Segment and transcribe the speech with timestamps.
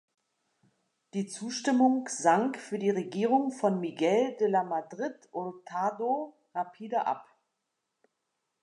[1.13, 7.27] Die Zustimmung sank für die Regierung von Miguel de la Madrid Hurtado rapide ab.